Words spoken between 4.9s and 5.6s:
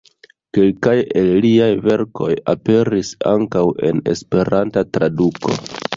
traduko.